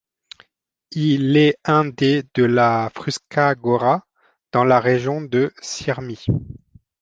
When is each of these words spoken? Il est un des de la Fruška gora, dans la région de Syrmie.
Il 0.95 1.37
est 1.37 1.59
un 1.63 1.85
des 1.85 2.23
de 2.33 2.43
la 2.43 2.89
Fruška 2.95 3.53
gora, 3.53 4.07
dans 4.51 4.63
la 4.63 4.79
région 4.79 5.21
de 5.21 5.53
Syrmie. 5.61 6.25